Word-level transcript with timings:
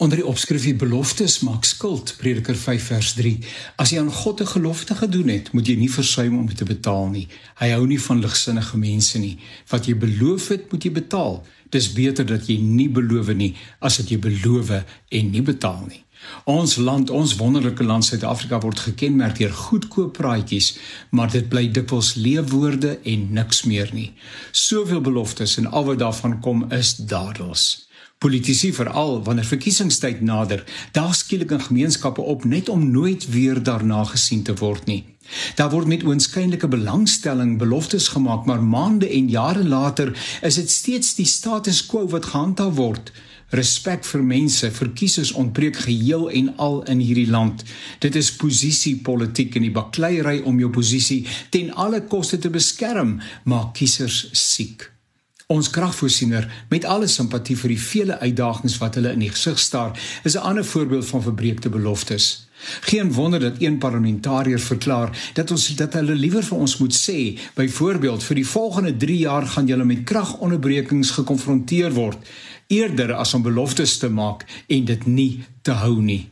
Onder 0.00 0.16
die 0.16 0.26
opskrif 0.26 0.62
die 0.64 0.74
beloftes 0.80 1.42
maak 1.44 1.66
skuld, 1.68 2.14
Prediker 2.16 2.56
5 2.56 2.84
vers 2.88 3.08
3. 3.18 3.34
As 3.76 3.90
jy 3.92 3.98
aan 4.00 4.12
God 4.12 4.40
'n 4.40 4.46
gelofte 4.46 4.94
gedoen 4.94 5.28
het, 5.28 5.52
moet 5.52 5.66
jy 5.66 5.74
nie 5.76 5.90
versuim 5.92 6.38
om 6.38 6.46
dit 6.46 6.56
te 6.56 6.64
betaal 6.64 7.08
nie. 7.08 7.28
Hy 7.60 7.68
hou 7.68 7.86
nie 7.86 8.00
van 8.00 8.20
ligsinnige 8.20 8.78
mense 8.78 9.18
nie. 9.18 9.38
Wat 9.68 9.86
jy 9.86 9.94
beloof 9.94 10.48
het, 10.48 10.72
moet 10.72 10.84
jy 10.84 10.92
betaal. 10.92 11.44
Dis 11.68 11.92
beter 11.92 12.26
dat 12.26 12.46
jy 12.46 12.56
nie 12.56 12.88
beloof 12.88 13.34
nie 13.34 13.56
as 13.78 13.96
dat 13.96 14.08
jy 14.08 14.18
beloof 14.18 14.70
en 15.08 15.30
nie 15.30 15.42
betaal 15.42 15.84
nie. 15.88 16.04
Ons 16.44 16.76
land, 16.76 17.10
ons 17.10 17.36
wonderlike 17.36 17.84
land 17.84 18.04
Suid-Afrika 18.04 18.60
word 18.60 18.78
gekenmerk 18.78 19.36
deur 19.38 19.52
goedkoop 19.52 20.16
praatjies, 20.16 20.78
maar 21.10 21.30
dit 21.30 21.48
bly 21.48 21.70
dikwels 21.70 22.14
leefwoorde 22.14 22.98
en 23.04 23.32
niks 23.32 23.64
meer 23.64 23.90
nie. 23.92 24.12
Soveel 24.50 25.00
beloftes 25.00 25.56
en 25.56 25.66
al 25.66 25.84
wat 25.84 25.98
daarvan 25.98 26.40
kom 26.40 26.72
is 26.72 26.96
dadels. 26.96 27.89
Politici 28.20 28.68
veral 28.76 29.22
wanneer 29.24 29.46
verkiesingstyd 29.48 30.18
nader, 30.20 30.60
daar 30.92 31.14
skielik 31.14 31.54
in 31.56 31.60
gemeenskappe 31.60 32.20
op 32.20 32.44
net 32.44 32.68
om 32.68 32.90
nooit 32.90 33.24
weer 33.32 33.62
daarna 33.62 34.02
gesien 34.04 34.42
te 34.42 34.54
word 34.54 34.84
nie. 34.84 35.04
Daar 35.56 35.70
word 35.72 35.88
met 35.88 36.04
oënskynlike 36.04 36.68
belangstelling 36.68 37.54
beloftes 37.58 38.10
gemaak, 38.12 38.44
maar 38.44 38.60
maande 38.62 39.08
en 39.08 39.32
jare 39.32 39.64
later 39.64 40.12
is 40.42 40.60
dit 40.60 40.70
steeds 40.70 41.14
die 41.16 41.24
status 41.24 41.80
quo 41.86 42.04
wat 42.12 42.28
gehandhaaf 42.34 42.76
word. 42.76 43.12
Respek 43.56 44.04
vir 44.04 44.28
mense, 44.36 44.68
vir 44.68 44.92
kiesers 45.00 45.32
ontbreek 45.32 45.80
geheel 45.88 46.28
en 46.28 46.52
al 46.60 46.82
in 46.92 47.00
hierdie 47.00 47.30
land. 47.30 47.64
Dit 48.04 48.20
is 48.20 48.34
posisiepolitiek 48.36 49.56
en 49.56 49.70
die 49.70 49.74
bakleierery 49.80 50.42
om 50.44 50.60
jou 50.60 50.68
posisie 50.76 51.22
ten 51.48 51.72
alle 51.72 52.04
koste 52.04 52.38
te 52.38 52.52
beskerm, 52.52 53.16
maak 53.48 53.78
kiesers 53.80 54.26
siek. 54.36 54.90
Ons 55.50 55.70
kragvoorsiener 55.70 56.44
met 56.70 56.84
alle 56.86 57.08
simpatie 57.10 57.56
vir 57.58 57.72
die 57.72 57.82
vele 57.82 58.18
uitdagings 58.20 58.76
wat 58.78 58.94
hulle 58.94 59.10
in 59.16 59.24
die 59.24 59.32
gesig 59.32 59.58
staar, 59.58 59.98
is 60.22 60.36
'n 60.36 60.46
ander 60.46 60.64
voorbeeld 60.64 61.06
van 61.06 61.22
verbreekte 61.22 61.68
beloftes. 61.68 62.46
Geen 62.80 63.12
wonder 63.12 63.40
dat 63.40 63.58
een 63.58 63.78
parlementariër 63.78 64.60
verklaar 64.60 65.30
dat 65.34 65.50
ons 65.50 65.66
dat 65.76 65.92
hulle 65.92 66.14
liewer 66.14 66.42
vir 66.42 66.58
ons 66.58 66.76
moet 66.76 66.94
sê, 66.94 67.38
byvoorbeeld 67.54 68.22
vir 68.22 68.34
die 68.34 68.46
volgende 68.46 68.96
3 68.96 69.18
jaar 69.18 69.46
gaan 69.46 69.66
julle 69.66 69.84
met 69.84 70.04
kragonderbrekings 70.04 71.10
gekonfronteer 71.10 71.92
word, 71.92 72.18
eerder 72.66 73.12
as 73.12 73.34
om 73.34 73.42
beloftes 73.42 73.98
te 73.98 74.08
maak 74.08 74.44
en 74.66 74.84
dit 74.84 75.06
nie 75.06 75.44
te 75.62 75.72
hou 75.72 76.02
nie. 76.02 76.30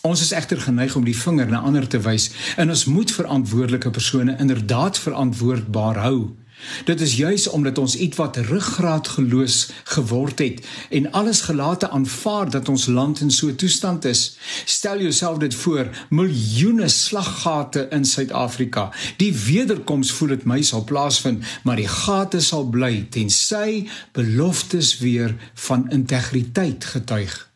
Ons 0.00 0.20
is 0.20 0.32
egter 0.32 0.60
geneig 0.60 0.96
om 0.96 1.04
die 1.04 1.16
vinger 1.16 1.48
na 1.50 1.58
ander 1.58 1.88
te 1.88 1.98
wys 2.00 2.30
en 2.56 2.68
ons 2.68 2.84
moet 2.84 3.12
verantwoordelike 3.12 3.90
persone 3.90 4.36
inderdaad 4.38 4.98
verantwoordbaar 4.98 5.96
hou. 5.96 6.36
Dit 6.84 7.00
is 7.00 7.16
juis 7.16 7.48
omdat 7.48 7.78
ons 7.78 7.96
ietwat 7.96 8.36
ruggraat 8.36 9.08
geloos 9.08 9.70
geword 9.84 10.38
het 10.38 10.66
en 10.90 11.12
alles 11.12 11.40
gelate 11.40 11.90
aanvaar 11.90 12.50
dat 12.50 12.68
ons 12.68 12.86
land 12.86 13.20
in 13.20 13.30
so 13.30 13.48
'n 13.48 13.54
toestand 13.54 14.04
is. 14.04 14.36
Stel 14.64 15.00
jouself 15.00 15.38
dit 15.38 15.54
voor, 15.54 15.88
miljoene 16.08 16.88
slaggate 16.88 17.86
in 17.90 18.04
Suid-Afrika. 18.04 18.92
Die 19.16 19.34
wederkoms 19.34 20.12
voel 20.12 20.28
dit 20.28 20.44
my 20.44 20.62
sal 20.62 20.84
plaasvind, 20.84 21.44
maar 21.62 21.76
die 21.76 21.88
gate 21.88 22.40
sal 22.40 22.64
bly 22.64 23.06
tensy 23.10 23.88
beloftes 24.12 24.98
weer 24.98 25.36
van 25.54 25.90
integriteit 25.90 26.84
getuig. 26.84 27.50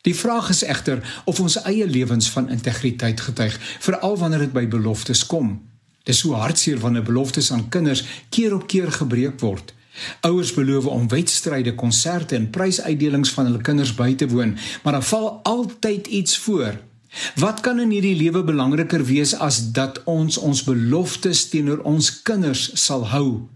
Die 0.00 0.14
vraag 0.14 0.48
is 0.48 0.62
egter 0.62 1.22
of 1.24 1.40
ons 1.40 1.62
eie 1.62 1.86
lewens 1.86 2.30
van 2.30 2.48
integriteit 2.48 3.20
getuig, 3.20 3.58
veral 3.78 4.16
wanneer 4.16 4.38
dit 4.38 4.52
by 4.52 4.68
beloftes 4.68 5.26
kom. 5.26 5.69
Dis 6.08 6.22
so 6.22 6.32
hartseer 6.32 6.78
wanneer 6.80 7.04
beloftes 7.04 7.52
aan 7.52 7.68
kinders 7.68 8.04
keer 8.28 8.54
op 8.54 8.66
keer 8.66 8.92
gebreek 8.92 9.40
word. 9.40 9.74
Ouers 10.20 10.52
beloof 10.54 10.86
om 10.86 11.08
wedstryde, 11.08 11.74
konserte 11.74 12.36
en 12.36 12.50
prysuitdelings 12.50 13.32
van 13.36 13.50
hulle 13.50 13.60
kinders 13.64 13.92
by 13.94 14.14
te 14.14 14.28
woon, 14.28 14.56
maar 14.82 14.96
dan 14.96 15.04
val 15.04 15.28
altyd 15.42 16.06
iets 16.06 16.38
voor. 16.38 16.78
Wat 17.36 17.60
kan 17.60 17.80
in 17.80 17.90
hierdie 17.90 18.16
lewe 18.16 18.44
belangriker 18.46 19.04
wees 19.04 19.34
as 19.34 19.72
dat 19.76 20.02
ons 20.08 20.38
ons 20.38 20.62
beloftes 20.64 21.48
teenoor 21.50 21.82
ons 21.84 22.10
kinders 22.22 22.70
sal 22.80 23.04
hou? 23.12 23.48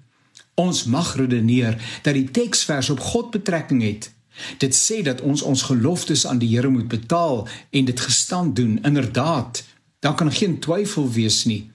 Ons 0.54 0.84
mag 0.84 1.14
redeneer 1.16 1.78
dat 2.02 2.14
die 2.18 2.28
teksvers 2.30 2.90
op 2.90 3.00
God 3.00 3.30
betrekking 3.30 3.82
het. 3.82 4.10
Dit 4.58 4.74
sê 4.74 5.00
dat 5.06 5.22
ons 5.22 5.42
ons 5.42 5.62
geloftes 5.70 6.26
aan 6.26 6.42
die 6.42 6.50
Here 6.50 6.68
moet 6.68 6.90
betaal 6.90 7.46
en 7.70 7.84
dit 7.84 8.00
gestand 8.00 8.56
doen. 8.56 8.80
Inderdaad, 8.82 9.62
daar 10.02 10.18
kan 10.18 10.32
geen 10.32 10.58
twyfel 10.58 11.06
wees 11.10 11.44
nie 11.46 11.70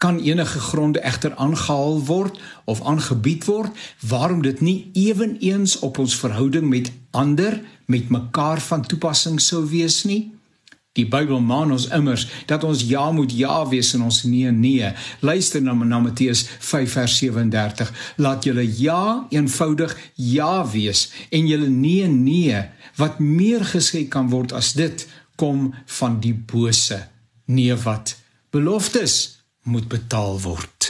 kan 0.00 0.18
enige 0.18 0.58
gronde 0.58 1.00
egter 1.00 1.34
aangehaal 1.34 1.98
word 2.08 2.40
of 2.64 2.80
aangebied 2.82 3.44
word? 3.44 3.76
Waarom 4.00 4.42
dit 4.42 4.60
nie 4.60 4.90
ewenigs 4.92 5.78
op 5.78 5.98
ons 5.98 6.16
verhouding 6.16 6.68
met 6.68 6.92
ander 7.10 7.60
met 7.84 8.08
mekaar 8.08 8.60
van 8.60 8.86
toepassing 8.86 9.40
sou 9.40 9.66
wees 9.68 10.04
nie? 10.08 10.30
Die 10.96 11.04
Bybel 11.06 11.40
maan 11.44 11.70
ons 11.70 11.84
immers 11.92 12.24
dat 12.48 12.64
ons 12.64 12.80
ja 12.88 13.10
moet 13.12 13.32
ja 13.36 13.58
wees 13.68 13.92
en 13.94 14.06
ons 14.08 14.22
nee 14.24 14.50
nee. 14.50 14.88
Luister 15.20 15.62
na, 15.62 15.74
na 15.74 15.98
Matteus 16.00 16.46
5 16.58 16.96
vers 16.96 17.16
37 17.20 17.92
laat 18.16 18.44
julle 18.48 18.64
ja 18.80 19.26
eenvoudig 19.28 19.92
ja 20.14 20.64
wees 20.72 21.10
en 21.28 21.46
julle 21.46 21.68
nee 21.68 22.08
nee 22.08 22.62
wat 22.96 23.20
meer 23.20 23.68
gesê 23.74 24.06
kan 24.08 24.32
word 24.32 24.56
as 24.56 24.72
dit 24.80 25.04
kom 25.36 25.74
van 26.00 26.18
die 26.24 26.34
bose 26.34 27.02
nee 27.44 27.76
wat 27.84 28.16
beloftes 28.50 29.39
moet 29.70 29.88
betaal 29.88 30.40
word. 30.40 30.89